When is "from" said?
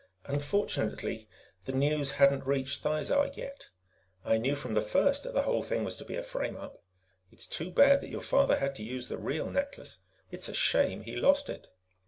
4.55-4.73